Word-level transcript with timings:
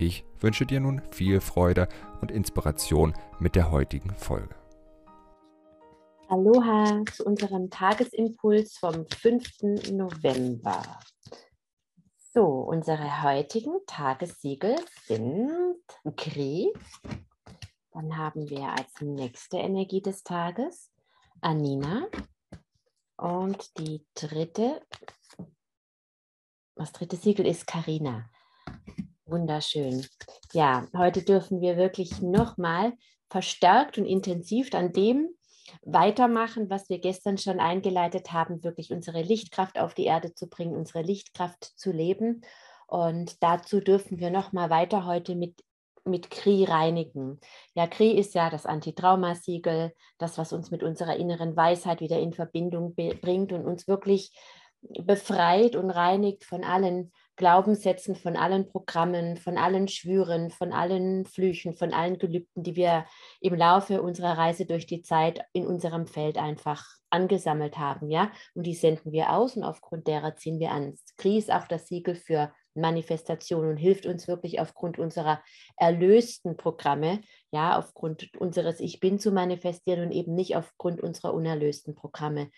Ich 0.00 0.24
wünsche 0.38 0.64
dir 0.64 0.78
nun 0.78 1.02
viel 1.10 1.40
Freude 1.40 1.88
und 2.20 2.30
Inspiration 2.30 3.14
mit 3.40 3.56
der 3.56 3.72
heutigen 3.72 4.14
Folge. 4.14 4.54
Aloha 6.28 7.02
zu 7.12 7.24
unserem 7.24 7.68
Tagesimpuls 7.68 8.78
vom 8.78 9.06
5. 9.08 9.90
November. 9.90 11.00
So, 12.32 12.44
unsere 12.44 13.24
heutigen 13.24 13.74
Tagessiegel 13.86 14.76
sind 15.06 15.80
Kri. 16.16 16.72
Dann 17.90 18.16
haben 18.16 18.48
wir 18.48 18.68
als 18.68 19.00
nächste 19.00 19.56
Energie 19.56 20.00
des 20.00 20.22
Tages 20.22 20.92
Anina. 21.40 22.06
Und 23.16 23.76
die 23.78 24.06
dritte 24.14 24.80
das 26.76 26.92
dritte 26.92 27.16
Siegel 27.16 27.44
ist 27.44 27.66
Karina. 27.66 28.30
Wunderschön. 29.28 30.06
Ja, 30.54 30.86
heute 30.96 31.22
dürfen 31.22 31.60
wir 31.60 31.76
wirklich 31.76 32.22
nochmal 32.22 32.94
verstärkt 33.28 33.98
und 33.98 34.06
intensiv 34.06 34.72
an 34.72 34.92
dem 34.92 35.28
weitermachen, 35.82 36.70
was 36.70 36.88
wir 36.88 36.98
gestern 36.98 37.36
schon 37.36 37.60
eingeleitet 37.60 38.32
haben, 38.32 38.64
wirklich 38.64 38.90
unsere 38.90 39.20
Lichtkraft 39.20 39.78
auf 39.78 39.92
die 39.92 40.06
Erde 40.06 40.32
zu 40.32 40.48
bringen, 40.48 40.74
unsere 40.74 41.02
Lichtkraft 41.02 41.62
zu 41.76 41.92
leben. 41.92 42.40
Und 42.86 43.42
dazu 43.42 43.80
dürfen 43.80 44.18
wir 44.18 44.30
nochmal 44.30 44.70
weiter 44.70 45.04
heute 45.04 45.34
mit, 45.34 45.62
mit 46.06 46.30
Kri 46.30 46.64
reinigen. 46.64 47.38
Ja, 47.74 47.86
Kri 47.86 48.12
ist 48.12 48.34
ja 48.34 48.48
das 48.48 48.64
Antitraumasiegel, 48.64 49.92
das, 50.16 50.38
was 50.38 50.54
uns 50.54 50.70
mit 50.70 50.82
unserer 50.82 51.16
inneren 51.16 51.54
Weisheit 51.54 52.00
wieder 52.00 52.18
in 52.18 52.32
Verbindung 52.32 52.94
bringt 52.94 53.52
und 53.52 53.66
uns 53.66 53.86
wirklich 53.86 54.32
befreit 54.80 55.76
und 55.76 55.90
reinigt 55.90 56.44
von 56.44 56.64
allen 56.64 57.12
Glaubenssätzen, 57.38 58.16
von 58.16 58.36
allen 58.36 58.68
Programmen, 58.68 59.38
von 59.38 59.56
allen 59.56 59.88
Schwüren, 59.88 60.50
von 60.50 60.72
allen 60.72 61.24
Flüchen, 61.24 61.74
von 61.74 61.94
allen 61.94 62.18
Gelübden, 62.18 62.62
die 62.62 62.76
wir 62.76 63.06
im 63.40 63.54
Laufe 63.54 64.02
unserer 64.02 64.36
Reise 64.36 64.66
durch 64.66 64.86
die 64.86 65.02
Zeit 65.02 65.40
in 65.52 65.66
unserem 65.66 66.06
Feld 66.06 66.36
einfach 66.36 66.84
angesammelt 67.10 67.78
haben, 67.78 68.10
ja, 68.10 68.30
und 68.54 68.66
die 68.66 68.74
senden 68.74 69.12
wir 69.12 69.32
aus 69.32 69.56
und 69.56 69.62
aufgrund 69.64 70.06
derer 70.06 70.36
ziehen 70.36 70.60
wir 70.60 70.72
an. 70.72 70.94
Kri 71.16 71.38
ist 71.38 71.50
auch 71.50 71.66
das 71.66 71.86
Siegel 71.86 72.16
für 72.16 72.52
Manifestation 72.74 73.68
und 73.68 73.76
hilft 73.76 74.04
uns 74.04 74.28
wirklich 74.28 74.60
aufgrund 74.60 74.98
unserer 74.98 75.42
erlösten 75.76 76.56
Programme, 76.56 77.20
ja, 77.50 77.78
aufgrund 77.78 78.36
unseres 78.36 78.80
Ich 78.80 79.00
Bin 79.00 79.18
zu 79.18 79.30
manifestieren 79.30 80.06
und 80.06 80.12
eben 80.12 80.34
nicht 80.34 80.56
aufgrund 80.56 81.00
unserer 81.00 81.32
unerlösten 81.34 81.94
Programme. 81.94 82.50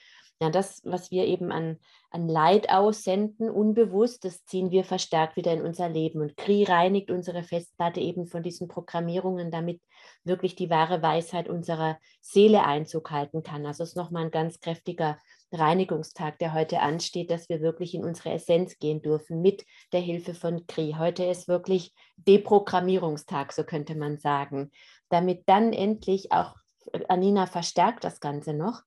Ja, 0.42 0.48
das, 0.48 0.80
was 0.84 1.10
wir 1.10 1.27
eben 1.27 1.52
an, 1.52 1.78
an 2.10 2.27
Leid 2.27 2.70
aussenden, 2.70 3.50
unbewusst, 3.50 4.24
das 4.24 4.42
ziehen 4.47 4.70
wir 4.70 4.84
verstärkt 4.84 5.36
wieder 5.36 5.52
in 5.52 5.60
unser 5.60 5.91
Leben. 5.91 6.22
Und 6.22 6.34
Kri 6.38 6.64
reinigt 6.64 7.10
unsere 7.10 7.42
Festplatte 7.42 8.00
eben 8.00 8.27
von 8.27 8.42
diesen 8.42 8.66
Programmierungen, 8.66 9.50
damit 9.50 9.82
wirklich 10.24 10.56
die 10.56 10.70
wahre 10.70 11.02
Weisheit 11.02 11.47
unserer 11.47 11.98
Seele 12.22 12.64
Einzug 12.64 13.10
halten 13.10 13.42
kann. 13.42 13.66
Also 13.66 13.82
es 13.82 13.91
ist 13.91 13.97
nochmal 13.97 14.24
ein 14.24 14.30
ganz 14.30 14.60
kräftiger 14.60 15.19
Reinigungstag, 15.53 16.38
der 16.38 16.54
heute 16.54 16.81
ansteht, 16.81 17.31
dass 17.31 17.50
wir 17.50 17.60
wirklich 17.60 17.94
in 17.94 18.03
unsere 18.03 18.31
Essenz 18.31 18.78
gehen 18.78 19.03
dürfen 19.03 19.42
mit 19.42 19.66
der 19.92 20.00
Hilfe 20.00 20.32
von 20.32 20.66
Kri. 20.66 20.94
Heute 20.98 21.25
ist 21.25 21.48
wirklich 21.48 21.92
Deprogrammierungstag, 22.16 23.53
so 23.53 23.62
könnte 23.65 23.94
man 23.94 24.19
sagen, 24.19 24.70
damit 25.10 25.42
dann 25.47 25.75
endlich 25.75 26.32
auch 26.32 26.54
Anina 27.09 27.47
verstärkt 27.47 28.04
das 28.04 28.20
Ganze 28.20 28.54
noch 28.54 28.82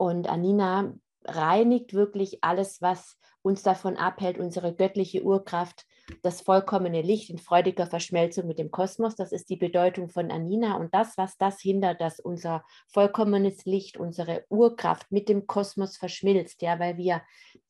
und 0.00 0.30
Anina 0.30 0.94
reinigt 1.26 1.92
wirklich 1.92 2.42
alles, 2.42 2.80
was 2.80 3.18
uns 3.42 3.62
davon 3.62 3.98
abhält, 3.98 4.38
unsere 4.38 4.74
göttliche 4.74 5.22
Urkraft, 5.22 5.84
das 6.22 6.40
vollkommene 6.40 7.02
Licht 7.02 7.28
in 7.28 7.36
freudiger 7.36 7.86
Verschmelzung 7.86 8.46
mit 8.46 8.58
dem 8.58 8.70
Kosmos. 8.70 9.14
Das 9.14 9.30
ist 9.30 9.50
die 9.50 9.58
Bedeutung 9.58 10.08
von 10.08 10.30
Anina. 10.30 10.76
Und 10.76 10.94
das, 10.94 11.18
was 11.18 11.36
das 11.36 11.60
hindert, 11.60 12.00
dass 12.00 12.18
unser 12.18 12.64
vollkommenes 12.88 13.66
Licht, 13.66 13.98
unsere 13.98 14.46
Urkraft 14.48 15.12
mit 15.12 15.28
dem 15.28 15.46
Kosmos 15.46 15.98
verschmilzt, 15.98 16.62
ja, 16.62 16.78
weil 16.78 16.96
wir 16.96 17.20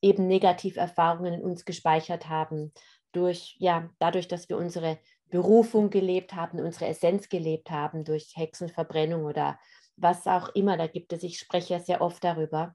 eben 0.01 0.29
Negativerfahrungen 0.29 1.35
in 1.35 1.43
uns 1.43 1.65
gespeichert 1.65 2.29
haben, 2.29 2.73
durch, 3.11 3.57
ja, 3.59 3.91
dadurch, 3.99 4.29
dass 4.29 4.49
wir 4.49 4.57
unsere 4.57 5.01
Berufung 5.31 5.91
gelebt 5.91 6.37
haben, 6.37 6.61
unsere 6.61 6.87
Essenz 6.87 7.29
gelebt 7.29 7.73
haben, 7.73 8.05
durch 8.05 8.35
Hexenverbrennung 8.37 9.25
oder 9.25 9.59
was 10.00 10.27
auch 10.27 10.49
immer 10.55 10.77
da 10.77 10.87
gibt 10.87 11.12
es. 11.12 11.22
Ich 11.22 11.38
spreche 11.38 11.75
ja 11.75 11.81
sehr 11.81 12.00
oft 12.00 12.22
darüber. 12.25 12.75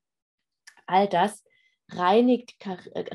All 0.85 1.07
das 1.07 1.43
reinigt, 1.89 2.55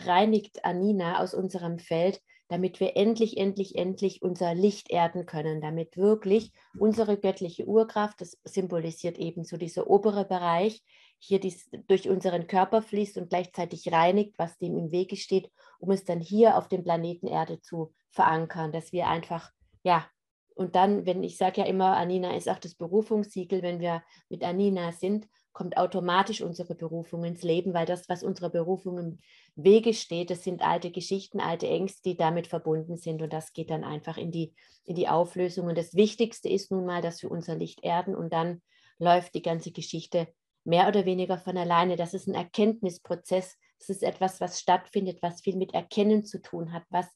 reinigt 0.06 0.64
Anina 0.64 1.20
aus 1.20 1.34
unserem 1.34 1.78
Feld, 1.78 2.20
damit 2.48 2.80
wir 2.80 2.96
endlich, 2.96 3.36
endlich, 3.36 3.76
endlich 3.76 4.22
unser 4.22 4.54
Licht 4.54 4.90
erden 4.90 5.24
können, 5.24 5.60
damit 5.60 5.96
wirklich 5.96 6.52
unsere 6.76 7.16
göttliche 7.16 7.66
Urkraft, 7.66 8.20
das 8.20 8.36
symbolisiert 8.44 9.18
eben 9.18 9.44
so 9.44 9.56
dieser 9.56 9.88
obere 9.88 10.24
Bereich, 10.24 10.82
hier 11.18 11.38
dies, 11.38 11.70
durch 11.86 12.08
unseren 12.08 12.46
Körper 12.46 12.82
fließt 12.82 13.18
und 13.18 13.28
gleichzeitig 13.28 13.92
reinigt, 13.92 14.34
was 14.38 14.58
dem 14.58 14.76
im 14.76 14.90
Wege 14.90 15.16
steht, 15.16 15.50
um 15.78 15.90
es 15.92 16.04
dann 16.04 16.18
hier 16.18 16.56
auf 16.56 16.66
dem 16.68 16.82
Planeten 16.82 17.28
Erde 17.28 17.60
zu 17.60 17.92
verankern, 18.10 18.72
dass 18.72 18.92
wir 18.92 19.06
einfach 19.06 19.50
ja 19.84 20.08
und 20.54 20.76
dann, 20.76 21.06
wenn 21.06 21.22
ich 21.22 21.36
sage 21.36 21.62
ja 21.62 21.66
immer, 21.66 21.96
Anina 21.96 22.36
ist 22.36 22.48
auch 22.48 22.58
das 22.58 22.74
Berufungssiegel, 22.74 23.62
wenn 23.62 23.80
wir 23.80 24.02
mit 24.28 24.44
Anina 24.44 24.92
sind, 24.92 25.26
kommt 25.52 25.76
automatisch 25.76 26.42
unsere 26.42 26.74
Berufung 26.74 27.24
ins 27.24 27.42
Leben, 27.42 27.74
weil 27.74 27.86
das, 27.86 28.08
was 28.08 28.22
unserer 28.22 28.50
Berufung 28.50 28.98
im 28.98 29.18
Wege 29.56 29.94
steht, 29.94 30.30
das 30.30 30.44
sind 30.44 30.62
alte 30.62 30.90
Geschichten, 30.90 31.40
alte 31.40 31.66
Ängste, 31.66 32.10
die 32.10 32.16
damit 32.16 32.46
verbunden 32.46 32.96
sind. 32.96 33.20
Und 33.20 33.32
das 33.32 33.52
geht 33.52 33.70
dann 33.70 33.82
einfach 33.82 34.16
in 34.16 34.30
die, 34.30 34.54
in 34.84 34.94
die 34.94 35.08
Auflösung. 35.08 35.66
Und 35.66 35.76
das 35.76 35.94
Wichtigste 35.94 36.48
ist 36.48 36.70
nun 36.70 36.86
mal, 36.86 37.02
dass 37.02 37.22
wir 37.22 37.30
unser 37.30 37.56
Licht 37.56 37.82
erden 37.82 38.14
und 38.14 38.32
dann 38.32 38.62
läuft 38.98 39.34
die 39.34 39.42
ganze 39.42 39.72
Geschichte 39.72 40.28
mehr 40.64 40.86
oder 40.86 41.04
weniger 41.04 41.38
von 41.38 41.56
alleine. 41.56 41.96
Das 41.96 42.14
ist 42.14 42.28
ein 42.28 42.34
Erkenntnisprozess. 42.34 43.56
Das 43.78 43.88
ist 43.88 44.02
etwas, 44.02 44.40
was 44.40 44.60
stattfindet, 44.60 45.20
was 45.22 45.40
viel 45.40 45.56
mit 45.56 45.74
Erkennen 45.74 46.24
zu 46.24 46.40
tun 46.40 46.72
hat, 46.72 46.84
was 46.90 47.06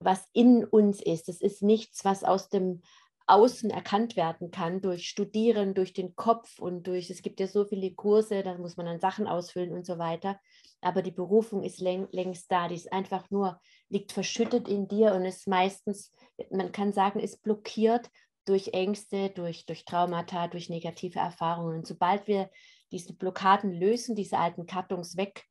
was 0.00 0.28
in 0.32 0.64
uns 0.64 1.02
ist. 1.02 1.28
Es 1.28 1.40
ist 1.40 1.62
nichts, 1.62 2.04
was 2.04 2.24
aus 2.24 2.48
dem 2.48 2.82
Außen 3.28 3.68
erkannt 3.70 4.16
werden 4.16 4.50
kann 4.50 4.80
durch 4.80 5.06
Studieren, 5.06 5.74
durch 5.74 5.92
den 5.92 6.16
Kopf 6.16 6.58
und 6.58 6.86
durch, 6.86 7.10
es 7.10 7.20
gibt 7.20 7.40
ja 7.40 7.46
so 7.46 7.66
viele 7.66 7.92
Kurse, 7.94 8.42
da 8.42 8.56
muss 8.56 8.76
man 8.76 8.86
dann 8.86 9.00
Sachen 9.00 9.26
ausfüllen 9.26 9.72
und 9.72 9.84
so 9.84 9.98
weiter. 9.98 10.40
Aber 10.80 11.02
die 11.02 11.10
Berufung 11.10 11.62
ist 11.62 11.80
läng, 11.80 12.08
längst 12.10 12.50
da, 12.50 12.68
die 12.68 12.76
ist 12.76 12.90
einfach 12.92 13.30
nur, 13.30 13.60
liegt 13.90 14.12
verschüttet 14.12 14.66
in 14.66 14.88
dir 14.88 15.12
und 15.12 15.26
ist 15.26 15.46
meistens, 15.46 16.10
man 16.50 16.72
kann 16.72 16.92
sagen, 16.92 17.20
ist 17.20 17.42
blockiert 17.42 18.08
durch 18.46 18.68
Ängste, 18.72 19.28
durch, 19.28 19.66
durch 19.66 19.84
Traumata, 19.84 20.48
durch 20.48 20.70
negative 20.70 21.18
Erfahrungen. 21.18 21.78
Und 21.78 21.86
sobald 21.86 22.26
wir 22.26 22.48
diese 22.90 23.12
Blockaden 23.12 23.72
lösen, 23.72 24.16
diese 24.16 24.38
alten 24.38 24.64
Kartons 24.64 25.18
weg, 25.18 25.44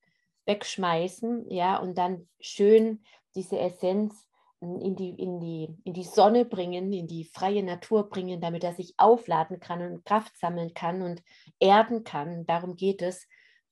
wegschmeißen, 0.46 1.52
ja, 1.52 1.78
und 1.78 1.96
dann 1.97 2.28
schön 2.40 3.03
diese 3.35 3.59
Essenz 3.59 4.28
in 4.59 4.95
die, 4.95 5.09
in, 5.09 5.40
die, 5.40 5.69
in 5.84 5.94
die 5.94 6.03
Sonne 6.03 6.45
bringen, 6.45 6.91
in 6.91 7.08
die 7.08 7.26
freie 7.26 7.64
Natur 7.64 8.09
bringen, 8.09 8.41
damit 8.41 8.64
er 8.64 8.73
sich 8.73 8.93
aufladen 8.97 9.59
kann 9.59 9.82
und 9.82 10.05
Kraft 10.05 10.37
sammeln 10.37 10.73
kann 10.73 11.02
und 11.02 11.22
erden 11.59 12.03
kann. 12.03 12.46
Darum 12.46 12.76
geht 12.76 13.02
es. 13.02 13.28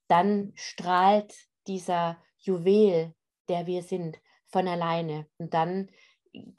Dann 0.08 0.52
strahlt 0.56 1.34
dieser 1.68 2.22
Juwel, 2.38 3.16
der 3.50 3.66
wir 3.66 3.82
sind, 3.82 4.20
von 4.48 4.68
alleine. 4.68 5.28
Und 5.38 5.54
dann 5.54 5.90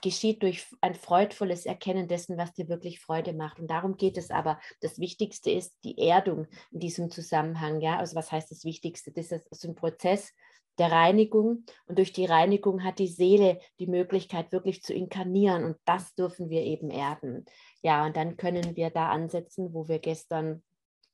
geschieht 0.02 0.42
durch 0.42 0.66
ein 0.80 0.94
freudvolles 0.94 1.66
Erkennen 1.66 2.08
dessen, 2.08 2.36
was 2.36 2.52
dir 2.52 2.68
wirklich 2.68 3.00
Freude 3.00 3.32
macht. 3.32 3.60
Und 3.60 3.68
darum 3.68 3.96
geht 3.96 4.18
es 4.18 4.30
aber. 4.30 4.58
Das 4.80 4.98
Wichtigste 4.98 5.50
ist 5.50 5.76
die 5.84 5.98
Erdung 5.98 6.46
in 6.72 6.80
diesem 6.80 7.10
Zusammenhang. 7.10 7.80
Ja? 7.80 7.98
Also 7.98 8.16
was 8.16 8.32
heißt 8.32 8.50
das 8.50 8.64
Wichtigste? 8.64 9.12
Das 9.12 9.30
ist 9.30 9.64
ein 9.64 9.74
Prozess, 9.74 10.32
der 10.78 10.92
Reinigung. 10.92 11.64
Und 11.86 11.98
durch 11.98 12.12
die 12.12 12.26
Reinigung 12.26 12.84
hat 12.84 12.98
die 12.98 13.08
Seele 13.08 13.60
die 13.78 13.86
Möglichkeit, 13.86 14.52
wirklich 14.52 14.82
zu 14.82 14.94
inkarnieren. 14.94 15.64
Und 15.64 15.76
das 15.84 16.14
dürfen 16.14 16.50
wir 16.50 16.62
eben 16.62 16.90
erden. 16.90 17.44
Ja, 17.82 18.04
und 18.06 18.16
dann 18.16 18.36
können 18.36 18.76
wir 18.76 18.90
da 18.90 19.08
ansetzen, 19.08 19.72
wo 19.72 19.88
wir 19.88 19.98
gestern 19.98 20.62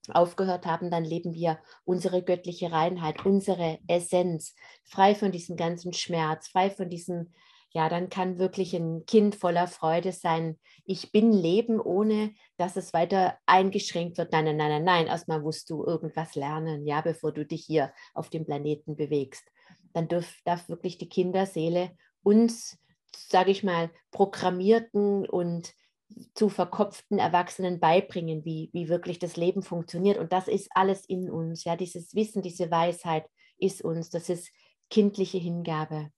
aufgehört 0.09 0.67
haben, 0.67 0.91
dann 0.91 1.05
leben 1.05 1.32
wir 1.32 1.59
unsere 1.85 2.23
göttliche 2.23 2.73
Reinheit, 2.73 3.25
unsere 3.25 3.79
Essenz, 3.87 4.55
frei 4.85 5.14
von 5.14 5.31
diesem 5.31 5.56
ganzen 5.56 5.93
Schmerz, 5.93 6.49
frei 6.49 6.70
von 6.70 6.88
diesen 6.88 7.32
ja, 7.74 7.88
dann 7.88 8.10
kann 8.10 8.38
wirklich 8.38 8.74
ein 8.74 9.06
Kind 9.06 9.34
voller 9.34 9.66
Freude 9.66 10.12
sein. 10.12 10.58
Ich 10.84 11.10
bin 11.10 11.32
Leben, 11.32 11.80
ohne 11.80 12.34
dass 12.58 12.76
es 12.76 12.92
weiter 12.92 13.38
eingeschränkt 13.46 14.19
wird. 14.19 14.32
Nein, 14.32 14.44
nein, 14.44 14.56
nein, 14.56 14.70
nein, 14.70 14.84
nein. 14.84 15.06
Erstmal 15.06 15.40
musst 15.40 15.70
du 15.70 15.84
irgendwas 15.84 16.34
lernen, 16.34 16.86
ja, 16.86 17.00
bevor 17.00 17.32
du 17.32 17.46
dich 17.46 17.64
hier 17.64 17.92
auf 18.14 18.28
dem 18.28 18.44
Planeten 18.44 18.96
bewegst. 18.96 19.44
Dann 19.94 20.08
darf, 20.08 20.40
darf 20.44 20.69
wirklich 20.69 20.98
die 20.98 21.08
Kinderseele 21.08 21.96
uns, 22.22 22.78
sage 23.14 23.50
ich 23.50 23.64
mal, 23.64 23.90
programmierten 24.10 25.26
und 25.26 25.72
zu 26.34 26.50
verkopften 26.50 27.18
Erwachsenen 27.18 27.80
beibringen, 27.80 28.44
wie, 28.44 28.68
wie 28.75 28.90
wirklich 28.90 29.18
das 29.18 29.36
Leben 29.36 29.62
funktioniert. 29.62 30.18
Und 30.18 30.32
das 30.32 30.46
ist 30.46 30.68
alles 30.75 31.06
in 31.06 31.30
uns. 31.30 31.64
Ja, 31.64 31.76
dieses 31.76 32.14
Wissen, 32.14 32.42
diese 32.42 32.70
Weisheit 32.70 33.25
ist 33.56 33.82
uns. 33.82 34.10
Das 34.10 34.28
ist 34.28 34.50
kindliche 34.90 35.38
Hingabe. 35.38 36.10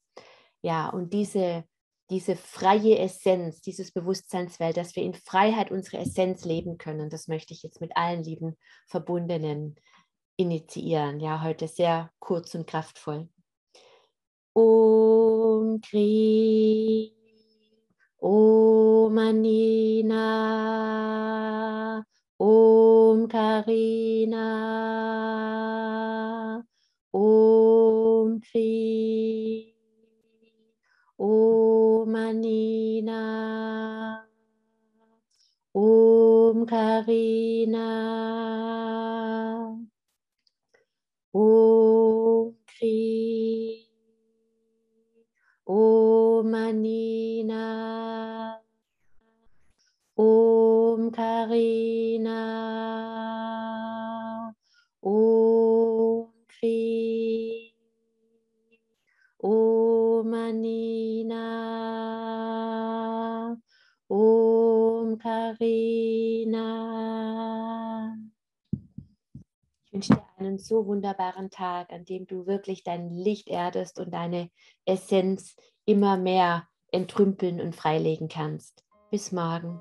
Ja, 0.64 0.88
und 0.88 1.12
diese, 1.12 1.64
diese 2.08 2.37
freie 2.37 2.99
Essenz, 2.99 3.61
dieses 3.61 3.93
Bewusstseinswelt, 3.93 4.78
dass 4.78 4.96
wir 4.96 5.02
in 5.02 5.12
Freiheit 5.12 5.70
unsere 5.70 5.99
Essenz 5.99 6.46
leben 6.46 6.78
können, 6.78 7.11
das 7.11 7.28
möchte 7.28 7.52
ich 7.52 7.62
jetzt 7.62 7.82
mit 7.82 7.94
allen 7.99 8.22
lieben 8.22 8.56
Verbundenen 8.87 9.76
initiieren. 10.38 11.20
Ja, 11.20 11.43
heute 11.43 11.69
sehr 11.69 12.11
kurz 12.19 12.55
und 12.55 12.66
kraftvoll. 12.66 13.28
Om 14.55 15.82
Kri, 15.82 17.12
Om 18.17 19.19
Anina, 19.19 20.22
Om 22.38 23.28
Karina, 23.28 24.83
Om 31.16 32.14
Anina, 32.14 33.22
Om 35.72 36.66
Karina, 36.66 37.88
Om 41.32 42.56
Kri, 42.66 43.87
Om 45.66 46.55
Anina, 46.55 47.64
Om 50.17 51.12
Karina, 51.12 52.40
Om 55.00 56.32
Kri, 56.49 57.75
Om 59.38 59.73
Anina, 60.34 61.40
Om 64.08 65.19
Karina. 65.19 66.64
Ich 69.86 69.92
wünsche 69.92 70.14
dir 70.14 70.25
einen 70.38 70.58
so 70.58 70.86
wunderbaren 70.86 71.50
Tag, 71.50 71.92
an 71.92 72.04
dem 72.04 72.26
du 72.26 72.46
wirklich 72.46 72.82
dein 72.82 73.10
Licht 73.10 73.48
erdest 73.48 73.98
und 74.00 74.12
deine 74.12 74.50
Essenz 74.84 75.56
immer 75.84 76.16
mehr 76.16 76.69
entrümpeln 76.90 77.60
und 77.60 77.76
freilegen 77.76 78.28
kannst. 78.28 78.84
Bis 79.10 79.32
morgen. 79.32 79.81